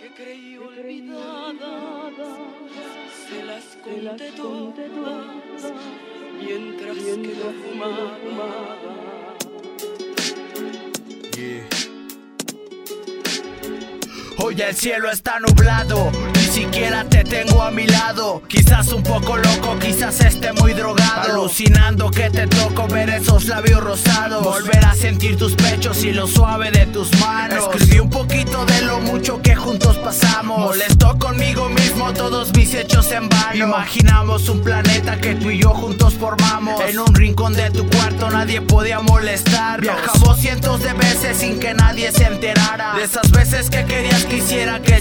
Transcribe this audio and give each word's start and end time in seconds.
que 0.00 0.14
creí 0.14 0.56
olvidadas, 0.58 1.58
se 3.28 3.42
las 3.44 3.64
conté 3.82 4.30
todas. 4.30 5.72
mientras 6.40 6.96
que 6.96 7.36
yo 7.36 7.52
fumaba. 7.62 8.18
Hoy 14.38 14.60
el 14.60 14.74
cielo 14.74 15.10
está 15.10 15.40
nublado, 15.40 16.10
siquiera 16.54 17.02
te 17.02 17.24
tengo 17.24 17.62
a 17.62 17.72
mi 17.72 17.84
lado. 17.84 18.40
Quizás 18.46 18.92
un 18.92 19.02
poco 19.02 19.36
loco, 19.36 19.76
quizás 19.80 20.20
esté 20.20 20.52
muy 20.52 20.72
drogado. 20.72 21.32
Alucinando 21.32 22.12
que 22.12 22.30
te 22.30 22.46
toco 22.46 22.86
ver 22.86 23.10
esos 23.10 23.46
labios 23.46 23.82
rosados. 23.82 24.44
Volver 24.44 24.84
a 24.84 24.94
sentir 24.94 25.36
tus 25.36 25.56
pechos 25.56 26.04
y 26.04 26.12
lo 26.12 26.28
suave 26.28 26.70
de 26.70 26.86
tus 26.86 27.10
manos. 27.18 27.58
Escribí 27.74 27.98
un 27.98 28.08
poquito 28.08 28.64
de 28.66 28.82
lo 28.82 29.00
mucho 29.00 29.42
que 29.42 29.56
juntos 29.56 29.96
pasamos. 29.96 30.60
Molesto 30.60 31.18
conmigo 31.18 31.68
mismo 31.70 32.12
todos 32.12 32.52
mis 32.54 32.72
hechos 32.74 33.10
en 33.10 33.28
vano. 33.28 33.56
Imaginamos 33.56 34.48
un 34.48 34.62
planeta 34.62 35.16
que 35.20 35.34
tú 35.34 35.50
y 35.50 35.58
yo 35.58 35.70
juntos 35.70 36.14
formamos. 36.14 36.80
En 36.82 37.00
un 37.00 37.12
rincón 37.16 37.54
de 37.54 37.68
tu 37.70 37.84
cuarto 37.88 38.30
nadie 38.30 38.60
podía 38.60 39.00
molestar. 39.00 39.80
Viajamos 39.80 40.38
cientos 40.38 40.80
de 40.84 40.92
veces 40.92 41.36
sin 41.36 41.58
que 41.58 41.74
nadie 41.74 42.12
se 42.12 42.26
enterara. 42.26 42.94
De 42.94 43.02
esas 43.02 43.28
veces 43.32 43.70
que 43.70 43.84
querías 43.86 44.24
que 44.24 44.36
hiciera 44.36 44.80
que 44.80 44.93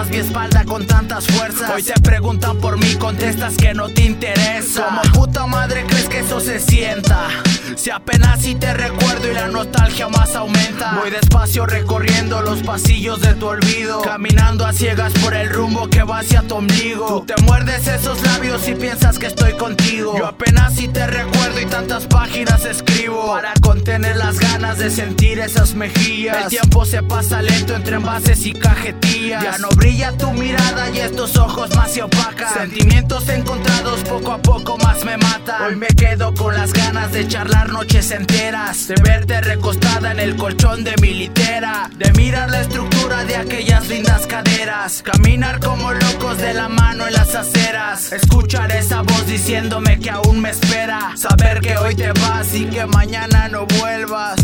apretabas 0.00 0.10
mi 0.10 0.16
espalda 0.16 0.64
con 0.64 0.86
tantas 0.86 1.26
fuerzas. 1.26 1.70
Hoy 1.74 1.82
te 1.82 1.98
preguntan 2.00 2.58
por 2.58 2.78
mí, 2.78 2.94
contestas 2.96 3.56
que 3.56 3.74
no 3.74 3.88
te 3.88 4.02
interesa. 4.02 4.84
Como 4.84 5.02
puta 5.14 5.46
madre 5.46 5.84
crees 5.86 6.08
que 6.08 6.20
eso 6.20 6.40
se 6.40 6.60
sienta. 6.60 7.28
Si 7.76 7.90
apenas 7.90 8.40
si 8.40 8.54
te 8.54 8.72
recuerdo 8.74 9.30
y 9.30 9.34
la 9.34 9.48
nostalgia 9.48 10.08
más 10.08 10.34
aumenta. 10.34 10.98
Voy 11.00 11.10
despacio 11.10 11.66
recorriendo 11.66 12.40
los 12.42 12.62
pasillos 12.62 13.20
de 13.20 13.34
tu 13.34 13.46
olvido. 13.46 14.02
Caminando 14.02 14.66
a 14.66 14.72
ciegas 14.72 15.12
por 15.14 15.34
el 15.34 15.50
rumbo 15.50 15.88
que 15.88 16.02
va 16.02 16.18
hacia 16.18 16.42
tu 16.42 16.56
ombligo. 16.56 17.06
Tú 17.06 17.26
te 17.26 17.42
muerdes 17.42 17.86
esos 17.86 18.22
labios 18.22 18.39
y 18.68 18.74
piensas 18.74 19.18
que 19.18 19.26
estoy 19.26 19.52
contigo. 19.54 20.14
Yo 20.16 20.26
apenas 20.26 20.74
si 20.74 20.88
te 20.88 21.06
recuerdo 21.06 21.60
y 21.60 21.66
tantas 21.66 22.06
páginas 22.06 22.64
escribo. 22.64 23.26
Para 23.26 23.52
contener 23.60 24.16
las 24.16 24.38
ganas 24.38 24.78
de 24.78 24.90
sentir 24.90 25.38
esas 25.38 25.74
mejillas. 25.74 26.44
El 26.44 26.48
tiempo 26.48 26.84
se 26.84 27.02
pasa 27.02 27.40
lento 27.42 27.74
entre 27.74 27.96
envases 27.96 28.44
y 28.44 28.52
cajetillas. 28.52 29.42
Ya 29.42 29.58
no 29.58 29.68
brilla 29.70 30.12
tu 30.16 30.32
mirada 30.32 30.90
y 30.90 30.98
estos 30.98 31.36
ojos 31.36 31.74
más 31.74 31.92
se 31.92 32.02
opacan. 32.02 32.52
Sentimientos 32.52 33.28
encontrados 33.28 34.00
poco 34.00 34.32
a 34.32 34.38
poco 34.38 34.76
más 34.78 35.04
me 35.04 35.16
matan. 35.16 35.62
Hoy 35.62 35.76
me 35.76 35.88
quedo 35.88 36.34
con 36.34 36.54
las 36.54 36.72
ganas 36.72 37.12
de 37.12 37.26
charlar 37.28 37.70
noches 37.70 38.10
enteras. 38.10 38.88
De 38.88 38.96
verte 39.02 39.40
recostada 39.40 40.12
en 40.12 40.20
el 40.20 40.36
colchón 40.36 40.84
de 40.84 40.94
mi 41.00 41.14
litera. 41.14 41.90
De 41.96 42.12
mirar 42.12 42.50
la 42.50 42.60
estructura 42.60 43.24
de 43.24 43.36
aquellas 43.36 43.88
lindas 43.88 44.26
caderas. 44.26 45.02
Caminar 45.02 45.60
como 45.60 45.92
locos 45.92 46.38
de 46.38 46.52
la 46.52 46.68
mano 46.68 47.06
en 47.06 47.12
las 47.12 47.34
aceras. 47.34 48.12
Escuchar 48.50 48.72
esa 48.72 49.02
voz 49.02 49.26
diciéndome 49.28 50.00
que 50.00 50.10
aún 50.10 50.40
me 50.40 50.50
espera. 50.50 51.12
Saber 51.14 51.60
que 51.60 51.76
hoy 51.76 51.94
te 51.94 52.10
vas 52.10 52.52
y 52.52 52.64
que 52.64 52.84
mañana 52.84 53.46
no 53.46 53.64
vuelvas. 53.78 54.40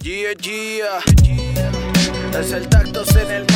Yeah, 0.00 0.34
yeah. 0.42 1.00
Es 2.38 2.52
el 2.52 2.68
tactos 2.68 3.16
en 3.16 3.30
el 3.32 3.46